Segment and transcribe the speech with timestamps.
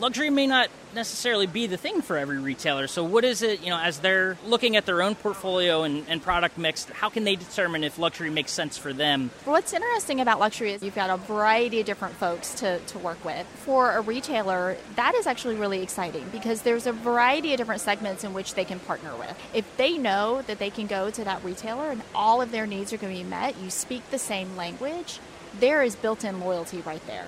[0.00, 2.86] luxury may not necessarily be the thing for every retailer.
[2.86, 6.20] So, what is it, you know, as they're looking at their own portfolio and, and,
[6.20, 9.30] product mix, how can they determine if luxury makes sense for them?
[9.44, 13.24] What's interesting about luxury is you've got a variety of different folks to, to work
[13.24, 13.46] with.
[13.64, 18.24] For a retailer, that is actually really exciting because there's a variety of different segments
[18.24, 19.36] in which they can partner with.
[19.54, 22.92] If they know that they can go to that retailer and all of their needs
[22.92, 25.20] are going to be met, you speak the same language,
[25.58, 27.26] there is built in loyalty right there.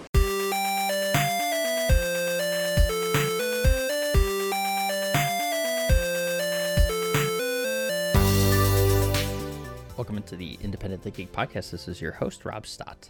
[10.03, 11.71] Welcome into the Independent Thinking Podcast.
[11.71, 13.09] This is your host, Rob Stott.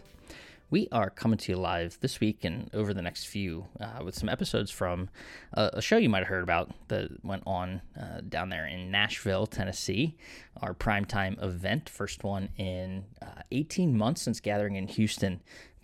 [0.69, 4.13] We are coming to you live this week and over the next few uh, with
[4.13, 5.09] some episodes from
[5.53, 8.91] a, a, show you might have heard about that went on uh, down there in
[8.91, 10.15] Nashville, Tennessee.
[10.61, 15.41] Our primetime event, first one in uh, 18 months since gathering in Houston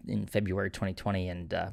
[0.07, 1.69] in February 2020, and uh,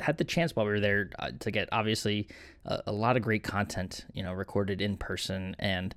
[0.00, 2.26] had the chance while we were there uh, to get obviously
[2.64, 5.94] a, a, lot of great content, you know, recorded in person, and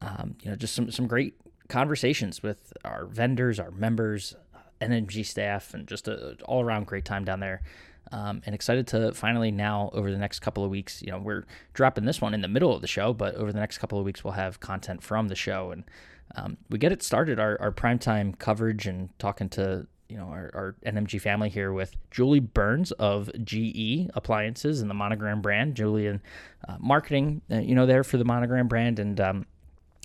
[0.00, 1.36] um, you know, just some some great
[1.72, 4.36] conversations with our vendors, our members,
[4.82, 6.06] NMG staff, and just
[6.44, 7.62] all around great time down there.
[8.10, 11.00] Um, and excited to finally now over the next couple of weeks.
[11.00, 13.58] You know, we're dropping this one in the middle of the show, but over the
[13.58, 15.84] next couple of weeks we'll have content from the show, and
[16.36, 20.50] um, we get it started our our primetime coverage and talking to you know our,
[20.52, 25.74] our NMG family here with Julie Burns of GE Appliances and the Monogram brand.
[25.74, 26.20] Julie and
[26.68, 29.46] uh, marketing, uh, you know, there for the Monogram brand, and um,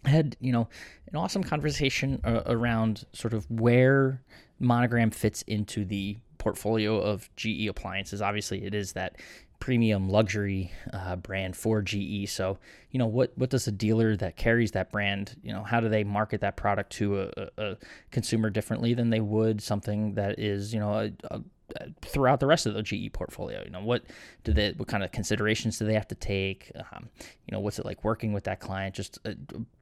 [0.05, 0.67] had you know
[1.09, 4.21] an awesome conversation uh, around sort of where
[4.59, 8.21] monogram fits into the portfolio of GE appliances.
[8.21, 9.17] Obviously, it is that
[9.59, 12.29] premium luxury uh, brand for GE.
[12.29, 12.59] So,
[12.91, 15.89] you know, what what does a dealer that carries that brand, you know, how do
[15.89, 17.77] they market that product to a, a
[18.11, 21.41] consumer differently than they would something that is, you know, a, a
[22.01, 23.61] throughout the rest of the GE portfolio.
[23.63, 24.03] You know, what
[24.43, 26.71] do they, what kind of considerations do they have to take?
[26.75, 27.09] Um,
[27.45, 28.95] you know, what's it like working with that client?
[28.95, 29.35] Just a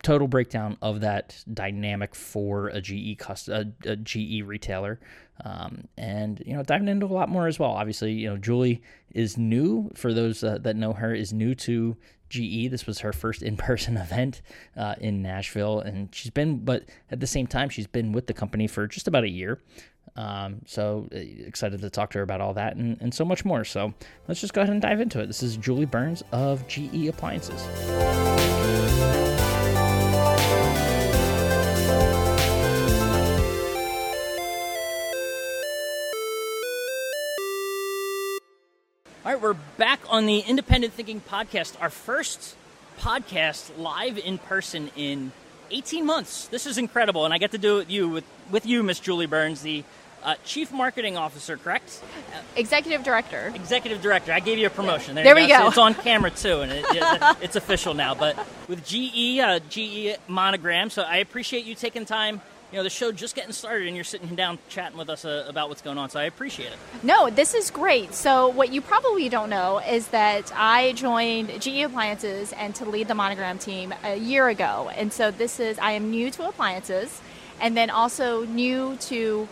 [0.04, 5.00] total breakdown of that dynamic for a GE cust- a, a GE retailer,
[5.44, 7.72] um, and you know, diving into a lot more as well.
[7.72, 11.98] Obviously, you know, Julie is new for those uh, that know her is new to
[12.36, 12.70] GE.
[12.70, 14.42] This was her first in-person event
[14.78, 18.34] uh, in Nashville, and she's been, but at the same time, she's been with the
[18.34, 19.60] company for just about a year.
[20.16, 23.44] Um, so uh, excited to talk to her about all that and, and so much
[23.44, 23.66] more.
[23.66, 23.94] So
[24.28, 25.28] let's just go ahead and dive into it.
[25.28, 27.62] This is Julie Burns of GE Appliances.
[40.16, 42.56] On the Independent Thinking Podcast, our first
[43.00, 45.34] podcast live in person in
[45.72, 46.48] 18 months.
[46.48, 49.02] This is incredible, and I get to do it with you with, with you, Miss
[49.02, 49.84] Julie Burns, the
[50.24, 52.02] uh, Chief Marketing Officer, correct?
[52.56, 53.52] Executive Director.
[53.54, 54.32] Executive Director.
[54.32, 55.16] I gave you a promotion.
[55.16, 55.58] There, there we go.
[55.58, 58.16] So it's on camera too, and it, it, it's official now.
[58.16, 58.38] But
[58.70, 62.40] with GE, uh, GE Monogram, so I appreciate you taking time
[62.76, 65.46] you know the show just getting started and you're sitting down chatting with us uh,
[65.48, 68.82] about what's going on so i appreciate it no this is great so what you
[68.82, 73.94] probably don't know is that i joined ge appliances and to lead the monogram team
[74.04, 77.22] a year ago and so this is i am new to appliances
[77.62, 79.48] and then also new to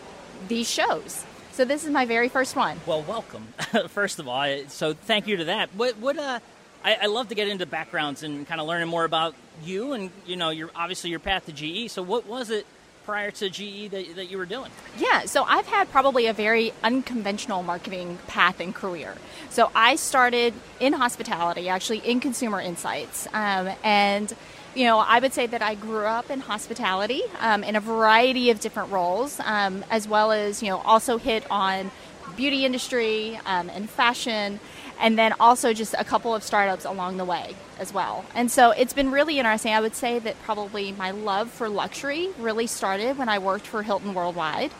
[0.48, 1.24] these shows.
[1.52, 2.80] So this is my very first one.
[2.86, 3.46] Well, welcome.
[3.88, 5.70] first of all, so thank you to that.
[5.74, 6.40] What what uh,
[6.84, 9.34] I, I love to get into backgrounds and kind of learning more about
[9.64, 11.90] you and you know your obviously your path to GE.
[11.90, 12.66] So what was it
[13.04, 14.70] prior to GE that, that you were doing?
[14.98, 19.14] Yeah, so I've had probably a very unconventional marketing path and career.
[19.50, 24.34] So I started in hospitality, actually in consumer insights, um, and
[24.74, 28.50] you know, I would say that I grew up in hospitality um, in a variety
[28.50, 31.92] of different roles, um, as well as, you know, also hit on
[32.36, 34.58] beauty industry um, and fashion,
[35.00, 38.24] and then also just a couple of startups along the way as well.
[38.34, 39.72] And so it's been really interesting.
[39.72, 43.82] I would say that probably my love for luxury really started when I worked for
[43.82, 44.72] Hilton Worldwide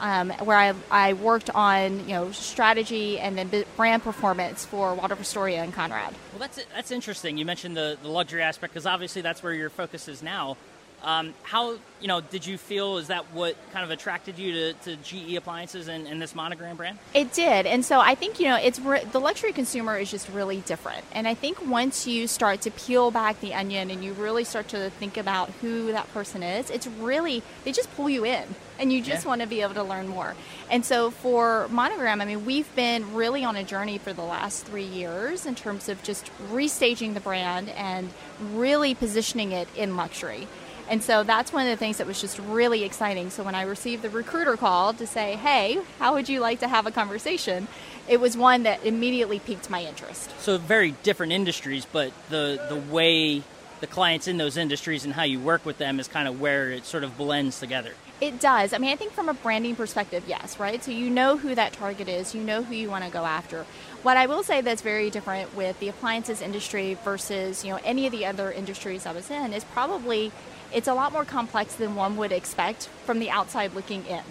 [0.00, 5.20] um, where I, I worked on you know strategy and then brand performance for Waldorf
[5.20, 6.14] Astoria and Conrad.
[6.32, 7.36] Well, that's that's interesting.
[7.36, 10.56] You mentioned the, the luxury aspect because obviously that's where your focus is now.
[11.02, 14.72] Um, how you know did you feel is that what kind of attracted you to,
[14.84, 16.98] to GE appliances and, and, this monogram brand?
[17.14, 20.28] It did, and so I think you know it's re- the luxury consumer is just
[20.28, 24.12] really different, and I think once you start to peel back the onion and you
[24.12, 28.26] really start to think about who that person is, it's really they just pull you
[28.26, 28.44] in,
[28.78, 29.28] and you just yeah.
[29.28, 30.34] want to be able to learn more.
[30.70, 34.66] And so for monogram, I mean we've been really on a journey for the last
[34.66, 38.10] three years in terms of just restaging the brand and
[38.52, 40.46] really positioning it in luxury.
[40.90, 43.30] And so that's one of the things that was just really exciting.
[43.30, 46.68] So when I received the recruiter call to say, hey, how would you like to
[46.68, 47.68] have a conversation?
[48.10, 50.34] it was one that immediately piqued my interest.
[50.40, 53.42] So very different industries, but the the way
[53.80, 56.70] the clients in those industries and how you work with them is kind of where
[56.70, 57.92] it sort of blends together.
[58.20, 58.74] It does.
[58.74, 60.84] I mean, I think from a branding perspective, yes, right?
[60.84, 63.64] So you know who that target is, you know who you want to go after.
[64.02, 68.04] What I will say that's very different with the appliances industry versus, you know, any
[68.06, 70.32] of the other industries I was in is probably
[70.72, 74.22] it's a lot more complex than one would expect from the outside looking in.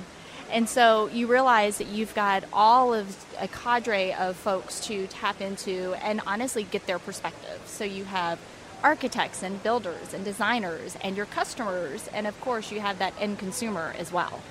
[0.51, 5.41] And so you realize that you've got all of a cadre of folks to tap
[5.41, 7.61] into and honestly get their perspective.
[7.65, 8.39] So you have
[8.83, 13.39] architects and builders and designers and your customers, and of course, you have that end
[13.39, 14.41] consumer as well.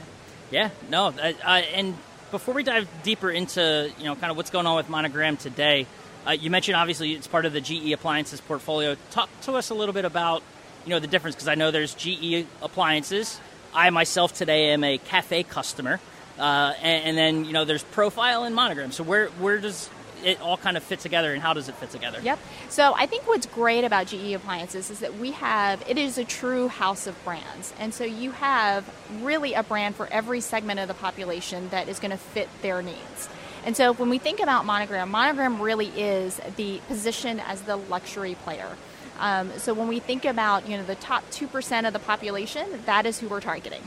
[0.50, 1.96] Yeah, no, uh, uh, and
[2.30, 5.86] before we dive deeper into you know kind of what's going on with Monogram today,
[6.26, 8.96] uh, you mentioned obviously it's part of the GE appliances portfolio.
[9.10, 10.42] Talk to us a little bit about
[10.84, 13.40] you know the difference because I know there's GE appliances.
[13.74, 16.00] I myself today am a cafe customer,
[16.38, 18.92] uh, and, and, then you know there's Profile and Monogram.
[18.92, 19.90] So where where does
[20.24, 22.20] it all kind of fit together and how does it fit together?
[22.22, 22.38] Yep.
[22.68, 26.24] So I think what's great about GE Appliances is that we have it is a
[26.24, 27.72] true house of brands.
[27.78, 28.88] And so you have
[29.22, 32.82] really a brand for every segment of the population that is going to fit their
[32.82, 33.28] needs.
[33.64, 38.34] And so when we think about Monogram, Monogram really is the position as the luxury
[38.44, 38.76] player.
[39.18, 42.66] Um, so when we think about you know the top two percent of the population,
[42.86, 43.82] that is who we're targeting.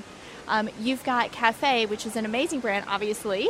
[0.52, 3.48] Um, you've got Cafe, which is an amazing brand, obviously.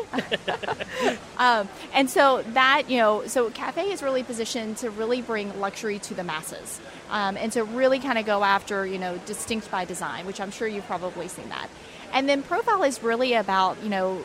[1.37, 5.97] um, and so that, you know, so Cafe is really positioned to really bring luxury
[5.97, 6.79] to the masses.
[7.09, 10.51] Um, and to really kind of go after, you know, distinct by design, which I'm
[10.51, 11.69] sure you've probably seen that.
[12.13, 14.21] And then Profile is really about, you know,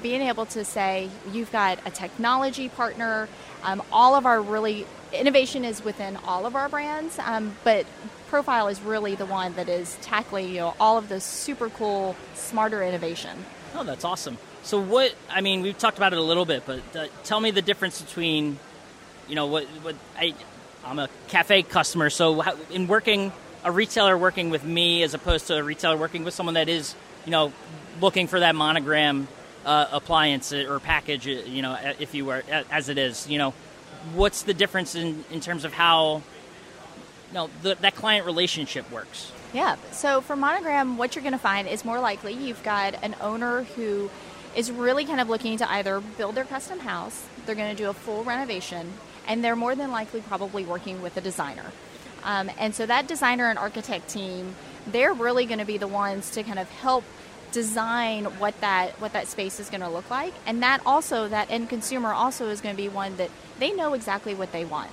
[0.00, 3.28] being able to say you've got a technology partner.
[3.64, 7.84] Um, all of our really innovation is within all of our brands, um, but
[8.28, 12.16] Profile is really the one that is tackling you know all of the super cool,
[12.34, 13.44] smarter innovation.
[13.74, 14.38] Oh, that's awesome.
[14.62, 15.14] So what?
[15.30, 18.02] I mean, we've talked about it a little bit, but uh, tell me the difference
[18.02, 18.58] between,
[19.28, 20.34] you know, what what I
[20.84, 23.32] I'm a cafe customer, so in working
[23.64, 26.94] a retailer working with me as opposed to a retailer working with someone that is,
[27.24, 27.52] you know,
[28.00, 29.26] looking for that monogram
[29.64, 33.52] uh, appliance or package, uh, you know, if you were as it is, you know,
[34.14, 36.22] what's the difference in, in terms of how
[37.36, 39.32] know, the, that client relationship works?
[39.52, 39.76] Yeah.
[39.92, 43.62] So for Monogram, what you're going to find is more likely you've got an owner
[43.62, 44.10] who
[44.54, 47.90] is really kind of looking to either build their custom house, they're going to do
[47.90, 48.92] a full renovation,
[49.28, 51.72] and they're more than likely probably working with a designer.
[52.24, 54.54] Um, and so that designer and architect team,
[54.86, 57.04] they're really going to be the ones to kind of help
[57.52, 61.48] design what that what that space is going to look like and that also that
[61.48, 63.30] end consumer also is going to be one that
[63.60, 64.90] they know exactly what they want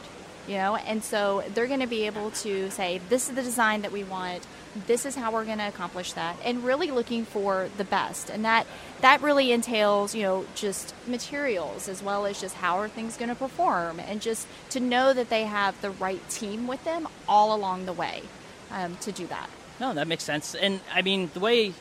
[0.47, 0.75] you know?
[0.75, 4.03] And so they're going to be able to say this is the design that we
[4.03, 4.45] want.
[4.87, 8.29] This is how we're going to accomplish that and really looking for the best.
[8.29, 8.65] And that
[9.01, 13.29] that really entails you know just materials as well as just how are things going
[13.29, 17.55] to perform and just to know that they have the right team with them all
[17.55, 18.23] along the way
[18.71, 19.49] um, to do that.
[19.79, 20.55] No that makes sense.
[20.55, 21.73] And i mean the way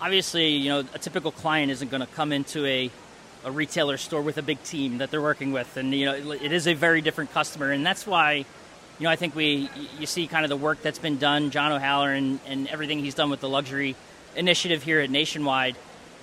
[0.00, 2.90] obviously, you know, a typical client isn't going to come into a
[3.48, 6.52] a retailer store with a big team that they're working with, and you know, it
[6.52, 10.26] is a very different customer, and that's why, you know, I think we you see
[10.26, 13.40] kind of the work that's been done, John O'Haller, and, and everything he's done with
[13.40, 13.96] the luxury
[14.36, 15.76] initiative here at Nationwide.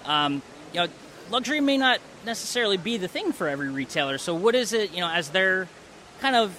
[0.06, 0.88] Um, you know,
[1.32, 4.18] luxury may not necessarily be the thing for every retailer.
[4.20, 5.68] So, what is it, you know, as they're
[6.22, 6.58] kind of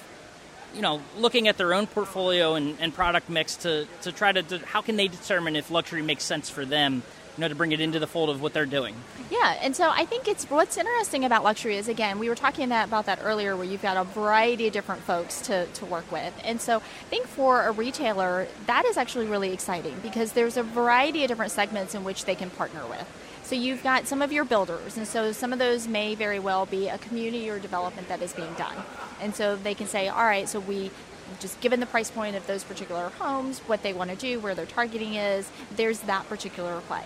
[0.75, 4.43] you know, looking at their own portfolio and, and product mix to, to try to,
[4.43, 7.03] to, how can they determine if luxury makes sense for them,
[7.37, 8.94] you know, to bring it into the fold of what they're doing?
[9.31, 12.69] Yeah, and so I think it's what's interesting about luxury is again, we were talking
[12.69, 16.11] that, about that earlier where you've got a variety of different folks to, to work
[16.13, 16.32] with.
[16.44, 20.63] And so I think for a retailer, that is actually really exciting because there's a
[20.63, 23.06] variety of different segments in which they can partner with.
[23.46, 26.67] So you've got some of your builders, and so some of those may very well
[26.67, 28.74] be a community or development that is being done.
[29.20, 30.91] And so they can say, all right, so we
[31.38, 34.56] just given the price point of those particular homes, what they want to do, where
[34.56, 37.05] their targeting is, there's that particular play.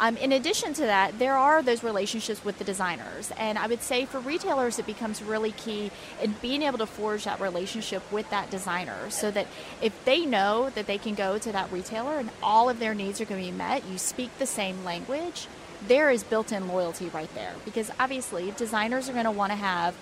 [0.00, 3.30] Um, in addition to that, there are those relationships with the designers.
[3.38, 7.22] And I would say for retailers, it becomes really key in being able to forge
[7.24, 9.46] that relationship with that designer so that
[9.80, 13.20] if they know that they can go to that retailer and all of their needs
[13.20, 15.46] are going to be met, you speak the same language,
[15.88, 19.56] there is built in loyalty right there because obviously designers are going to want to
[19.56, 19.94] have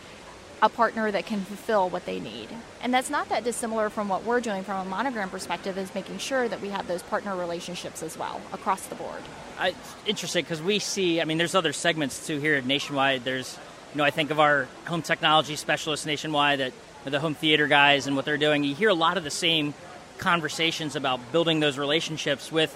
[0.62, 2.48] a partner that can fulfill what they need.
[2.80, 6.18] And that's not that dissimilar from what we're doing from a monogram perspective is making
[6.18, 9.20] sure that we have those partner relationships as well across the board.
[9.58, 9.74] I,
[10.06, 13.24] interesting because we see, I mean, there's other segments too here at Nationwide.
[13.24, 13.58] There's,
[13.92, 16.72] you know, I think of our home technology specialists nationwide that
[17.04, 18.64] the home theater guys and what they're doing.
[18.64, 19.74] You hear a lot of the same
[20.18, 22.74] conversations about building those relationships with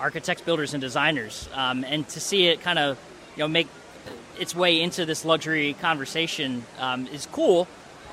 [0.00, 2.98] architects, builders, and designers, um, and to see it kind of
[3.36, 3.68] you know make
[4.38, 7.66] its way into this luxury conversation um, is cool,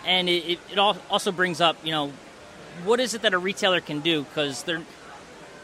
[0.06, 2.12] and it, it, also brings up, you know,
[2.84, 4.82] what is it that a retailer can do because they're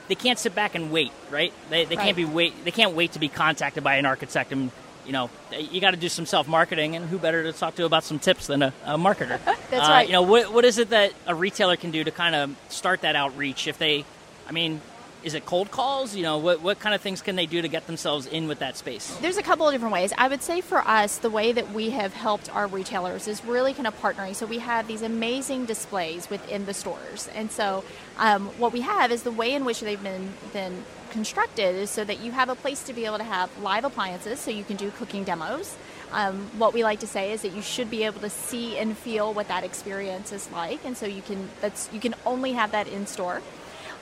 [0.07, 1.53] they can't sit back and wait, right?
[1.69, 2.05] They, they right.
[2.05, 4.71] can't be wait they can't wait to be contacted by an architect and
[5.05, 7.85] you know you got to do some self marketing and who better to talk to
[7.85, 9.39] about some tips than a, a marketer?
[9.69, 10.07] That's uh, right.
[10.07, 13.01] You know what what is it that a retailer can do to kind of start
[13.01, 14.05] that outreach if they,
[14.47, 14.81] I mean,
[15.23, 16.15] is it cold calls?
[16.15, 18.59] You know, what, what kind of things can they do to get themselves in with
[18.59, 19.15] that space?
[19.21, 20.13] There's a couple of different ways.
[20.17, 23.73] I would say for us, the way that we have helped our retailers is really
[23.73, 24.35] kind of partnering.
[24.35, 27.29] So we have these amazing displays within the stores.
[27.35, 27.83] And so
[28.17, 32.03] um, what we have is the way in which they've been, been constructed is so
[32.03, 34.77] that you have a place to be able to have live appliances so you can
[34.77, 35.75] do cooking demos.
[36.11, 38.97] Um, what we like to say is that you should be able to see and
[38.97, 42.71] feel what that experience is like, and so you can that's you can only have
[42.71, 43.43] that in store.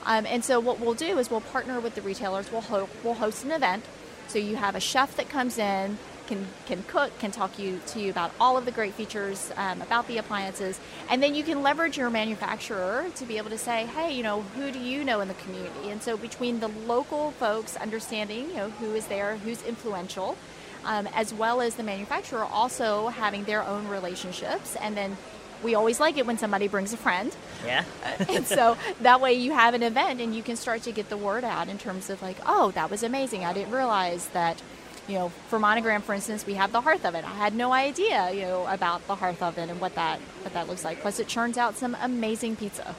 [0.04, 2.50] Um, and so what we'll do is we'll partner with the retailers.
[2.50, 3.84] We'll ho- we'll host an event.
[4.28, 8.00] So you have a chef that comes in, can can cook, can talk you to
[8.00, 10.78] you about all of the great features um, about the appliances,
[11.10, 14.42] and then you can leverage your manufacturer to be able to say, hey, you know,
[14.54, 15.90] who do you know in the community?
[15.90, 20.36] And so between the local folks understanding, you know, who is there, who's influential.
[20.84, 25.16] Um, as well as the manufacturer also having their own relationships and then
[25.62, 27.34] we always like it when somebody brings a friend.
[27.64, 27.84] Yeah.
[28.28, 31.16] and so that way you have an event and you can start to get the
[31.16, 33.44] word out in terms of like, oh, that was amazing.
[33.44, 34.62] I didn't realize that,
[35.08, 37.24] you know, for Monogram, for instance, we have the hearth oven.
[37.24, 40.68] I had no idea, you know, about the hearth oven and what that what that
[40.68, 41.00] looks like.
[41.00, 42.94] Plus, it churns out some amazing pizza.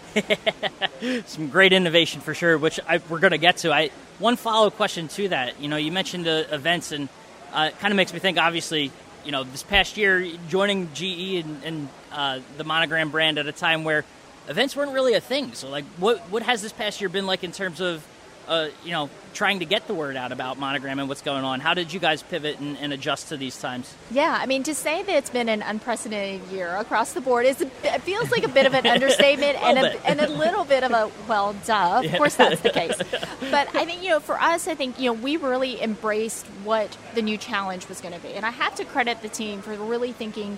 [1.26, 3.72] some great innovation for sure, which I, we're going to get to.
[3.72, 5.62] I one follow up question to that.
[5.62, 7.10] You know, you mentioned the events, and
[7.54, 8.38] uh, it kind of makes me think.
[8.38, 8.92] Obviously,
[9.26, 13.52] you know, this past year joining GE and, and uh, the Monogram brand at a
[13.52, 14.06] time where
[14.48, 15.54] events weren't really a thing.
[15.54, 18.06] So, like, what what has this past year been like in terms of,
[18.50, 21.60] uh, you know, trying to get the word out about Monogram and what's going on?
[21.60, 23.94] How did you guys pivot and, and adjust to these times?
[24.10, 27.62] Yeah, I mean, to say that it's been an unprecedented year across the board is
[27.62, 30.66] a, it feels like a bit of an understatement a and a, and a little
[30.66, 32.02] bit of a well, duh.
[32.04, 32.98] Of course, that's the case.
[33.52, 36.98] But I think you know, for us, I think you know, we really embraced what
[37.16, 39.74] the new challenge was going to be, and I have to credit the team for
[39.76, 40.58] really thinking,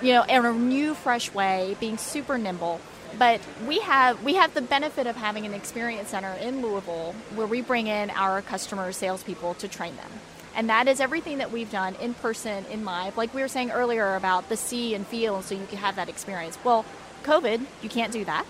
[0.00, 2.80] you know, in a new, fresh way, being super nimble.
[3.18, 7.46] But we have we have the benefit of having an experience center in Louisville where
[7.46, 10.10] we bring in our customer salespeople to train them.
[10.56, 13.16] And that is everything that we've done in person, in live.
[13.16, 16.08] Like we were saying earlier about the see and feel, so you can have that
[16.08, 16.58] experience.
[16.62, 16.84] Well,
[17.24, 18.46] COVID, you can't do that.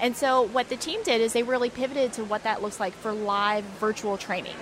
[0.00, 2.94] And so what the team did is they really pivoted to what that looks like
[2.94, 4.56] for live virtual training.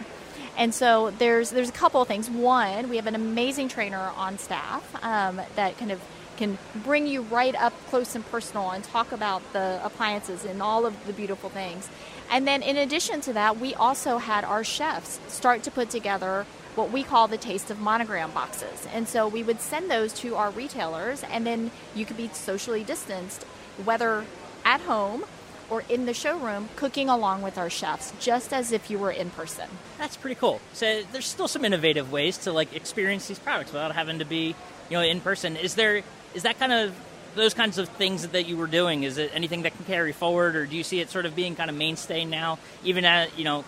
[0.57, 2.29] And so there's there's a couple of things.
[2.29, 6.01] One, we have an amazing trainer on staff um, that kind of
[6.39, 10.87] can bring you right up close and personal and talk about the appliances and all
[10.87, 11.89] of the beautiful things.
[12.31, 16.47] And then in addition to that, we also had our chefs start to put together
[16.77, 18.87] what we call the taste of monogram boxes.
[18.93, 22.85] And so we would send those to our retailers and then you could be socially
[22.85, 23.43] distanced
[23.85, 24.25] whether
[24.65, 25.25] at home
[25.71, 29.31] or in the showroom cooking along with our chefs just as if you were in
[29.31, 29.69] person.
[29.99, 30.61] That's pretty cool.
[30.73, 34.55] So there's still some innovative ways to like experience these products without having to be,
[34.89, 35.57] you know, in person.
[35.57, 36.03] Is there
[36.35, 36.95] is that kind of
[37.35, 39.03] those kinds of things that you were doing?
[39.03, 41.57] Is it anything that can carry forward, or do you see it sort of being
[41.57, 42.59] kind of mainstay now?
[42.85, 43.65] Even at you know,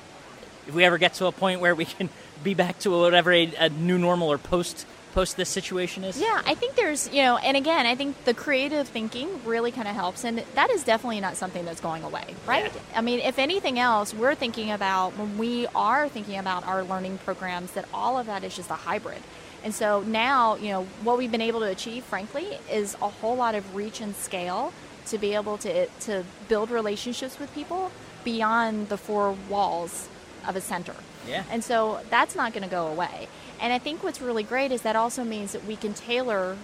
[0.66, 2.08] if we ever get to a point where we can
[2.44, 6.20] be back to whatever a, a new normal or post post this situation is.
[6.20, 9.88] Yeah, I think there's, you know, and again, I think the creative thinking really kind
[9.88, 12.72] of helps, and that is definitely not something that's going away, right?
[12.72, 12.80] Yeah.
[12.94, 17.18] I mean, if anything else, we're thinking about when we are thinking about our learning
[17.18, 19.20] programs that all of that is just a hybrid.
[19.62, 23.36] And so now, you know, what we've been able to achieve, frankly, is a whole
[23.36, 24.72] lot of reach and scale
[25.06, 27.90] to be able to to build relationships with people
[28.24, 30.08] beyond the four walls
[30.46, 30.94] of a center.
[31.26, 31.44] Yeah.
[31.50, 33.28] And so that's not going to go away.
[33.60, 36.56] And I think what's really great is that also means that we can tailor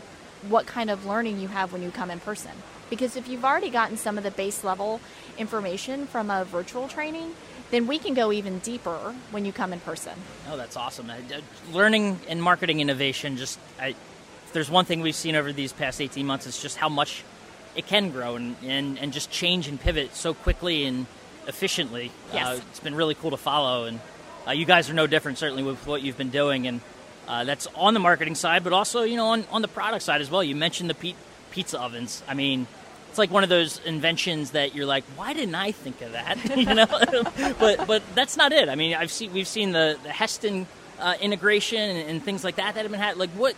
[0.48, 2.52] what kind of learning you have when you come in person.
[2.88, 5.00] Because if you've already gotten some of the base level
[5.36, 7.34] information from a virtual training,
[7.70, 10.12] then we can go even deeper when you come in person.
[10.50, 11.10] Oh, that's awesome.
[11.10, 11.20] I-
[11.72, 16.00] Learning and marketing innovation, just I, if there's one thing we've seen over these past
[16.00, 17.24] 18 months, it's just how much
[17.74, 21.06] it can grow and, and, and just change and pivot so quickly and
[21.46, 22.10] efficiently.
[22.32, 22.46] Yes.
[22.46, 24.00] Uh, it's been really cool to follow, and
[24.46, 26.66] uh, you guys are no different, certainly, with what you've been doing.
[26.66, 26.80] And
[27.28, 30.20] uh, that's on the marketing side, but also, you know, on, on the product side
[30.20, 30.42] as well.
[30.42, 31.14] You mentioned the pi-
[31.50, 32.22] pizza ovens.
[32.28, 32.66] I mean,
[33.16, 36.36] it's like one of those inventions that you're like, why didn't I think of that?
[36.56, 36.86] you know,
[37.58, 38.68] but but that's not it.
[38.68, 40.66] I mean, I've seen we've seen the the Hestan
[41.00, 43.16] uh, integration and, and things like that that have been had.
[43.16, 43.54] Like, what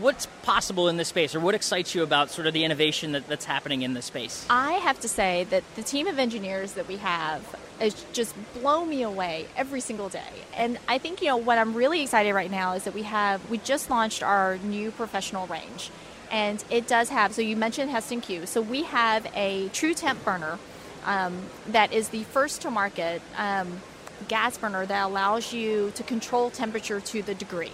[0.00, 3.28] what's possible in this space, or what excites you about sort of the innovation that,
[3.28, 4.44] that's happening in this space?
[4.50, 7.44] I have to say that the team of engineers that we have
[7.80, 10.32] is just blow me away every single day.
[10.56, 13.48] And I think you know what I'm really excited right now is that we have
[13.48, 15.92] we just launched our new professional range,
[16.30, 17.32] and it does have.
[17.34, 18.46] So you mentioned Hestan Cue.
[18.46, 20.58] So we have a true temp burner
[21.04, 23.22] um, that is the first to market.
[23.36, 23.80] Um,
[24.28, 27.72] gas burner that allows you to control temperature to the degree.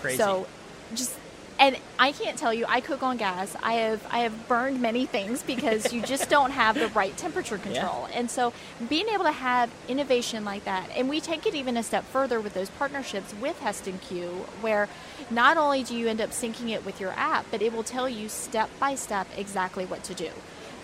[0.00, 0.18] Crazy.
[0.18, 0.46] So
[0.94, 1.14] just
[1.62, 3.56] and I can't tell you I cook on gas.
[3.62, 7.56] I have I have burned many things because you just don't have the right temperature
[7.68, 8.08] control.
[8.10, 8.18] Yeah.
[8.18, 8.52] And so
[8.88, 12.40] being able to have innovation like that and we take it even a step further
[12.40, 14.88] with those partnerships with Hestan Cue where
[15.30, 18.08] not only do you end up syncing it with your app, but it will tell
[18.08, 20.30] you step by step exactly what to do.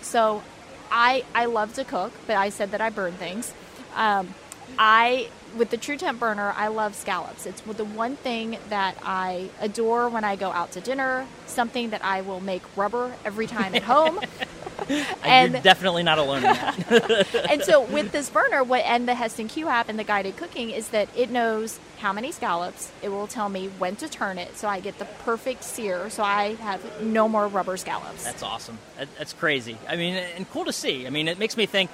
[0.01, 0.43] So
[0.89, 3.53] I I love to cook, but I said that I burn things.
[3.97, 4.33] Um,
[4.77, 7.45] I with the True Temp burner, I love scallops.
[7.45, 11.25] It's the one thing that I adore when I go out to dinner.
[11.47, 14.19] Something that I will make rubber every time at home.
[15.23, 17.45] and You're definitely not alone in that.
[17.49, 20.69] and so with this burner, what and the Hestan Cue app and the guided cooking
[20.69, 22.91] is that it knows how many scallops.
[23.01, 26.09] It will tell me when to turn it, so I get the perfect sear.
[26.09, 28.23] So I have no more rubber scallops.
[28.23, 28.77] That's awesome.
[29.17, 29.77] That's crazy.
[29.87, 31.07] I mean, and cool to see.
[31.07, 31.89] I mean, it makes me think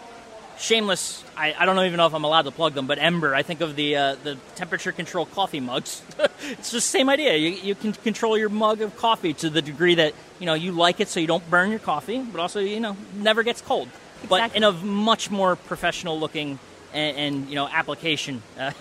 [0.57, 1.24] shameless.
[1.38, 3.35] I, I don't even know if I'm allowed to plug them, but Ember.
[3.35, 6.01] I think of the uh, the temperature control coffee mugs.
[6.43, 7.35] it's the same idea.
[7.35, 10.71] You, you can control your mug of coffee to the degree that you know you
[10.71, 13.89] like it, so you don't burn your coffee, but also you know never gets cold.
[14.24, 14.27] Exactly.
[14.29, 16.59] But in a much more professional looking
[16.93, 18.71] and, and you know application, uh,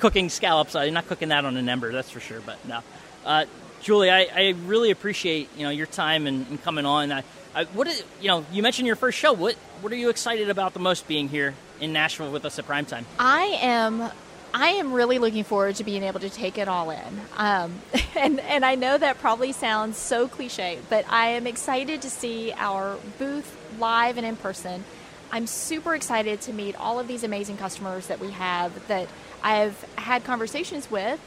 [0.00, 0.74] cooking scallops.
[0.74, 2.40] Uh, you're not cooking that on an Ember, that's for sure.
[2.40, 2.80] But no.
[3.24, 3.44] Uh,
[3.80, 7.12] Julie, I, I, really appreciate you know your time and, and coming on.
[7.12, 7.22] I,
[7.58, 8.46] I, what is, you know?
[8.52, 9.32] You mentioned your first show.
[9.32, 12.68] What what are you excited about the most being here in Nashville with us at
[12.68, 13.04] primetime?
[13.18, 14.10] I am.
[14.54, 17.20] I am really looking forward to being able to take it all in.
[17.36, 17.74] Um,
[18.16, 22.52] and, and I know that probably sounds so cliche, but I am excited to see
[22.56, 24.84] our booth live and in person.
[25.30, 29.08] I'm super excited to meet all of these amazing customers that we have that
[29.42, 31.20] I've had conversations with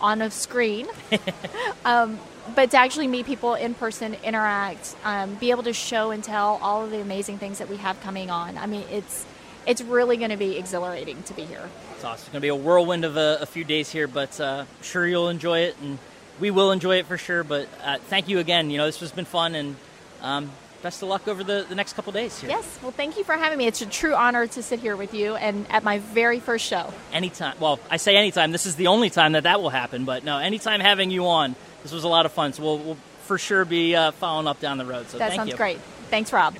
[0.00, 0.86] on a screen.
[1.84, 2.20] um,
[2.54, 6.58] but to actually meet people in person, interact, um, be able to show and tell
[6.62, 8.58] all of the amazing things that we have coming on.
[8.58, 9.26] I mean, it's
[9.66, 11.68] it's really going to be exhilarating to be here.
[11.94, 12.14] It's awesome.
[12.14, 15.06] It's going to be a whirlwind of a, a few days here, but uh, sure
[15.06, 15.98] you'll enjoy it, and
[16.40, 17.44] we will enjoy it for sure.
[17.44, 18.70] But uh, thank you again.
[18.70, 19.76] You know, this has been fun, and
[20.22, 20.50] um,
[20.82, 22.50] best of luck over the, the next couple days here.
[22.50, 23.66] Yes, well, thank you for having me.
[23.66, 26.92] It's a true honor to sit here with you and at my very first show.
[27.12, 27.56] Anytime.
[27.60, 28.52] Well, I say anytime.
[28.52, 31.54] This is the only time that that will happen, but no, anytime having you on
[31.82, 32.52] this was a lot of fun.
[32.52, 35.08] So we'll, we'll for sure be uh, following up down the road.
[35.08, 35.56] So that sounds you.
[35.56, 35.78] great.
[36.10, 36.56] Thanks, Rob.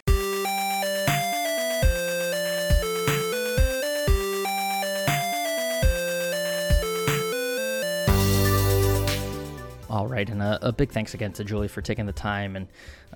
[9.90, 12.68] All right, and a, a, big thanks again to Julie for taking the time and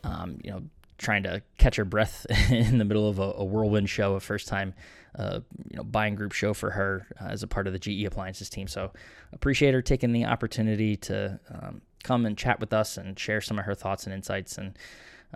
[0.02, 0.64] um, you know
[0.98, 4.48] trying to catch her breath in the middle of a, a whirlwind show, a first
[4.48, 4.74] time
[5.16, 5.40] uh,
[5.70, 8.50] you know buying group show for her uh, as a part of the GE Appliances
[8.50, 8.66] team.
[8.66, 8.90] So
[9.32, 13.58] appreciate her taking the opportunity to um, come and chat with us and share some
[13.58, 14.56] of her thoughts and insights.
[14.56, 14.78] And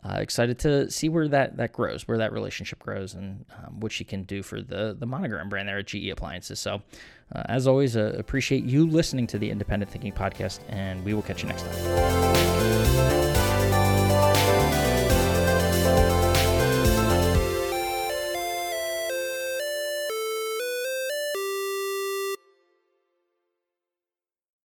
[0.05, 3.91] uh, excited to see where that, that grows, where that relationship grows, and um, what
[3.91, 6.61] she can do for the, the monogram brand there at GE Appliances.
[6.61, 6.83] So,
[7.35, 11.23] uh, as always, uh, appreciate you listening to the Independent Thinking Podcast, and we will
[11.23, 13.48] catch you next time.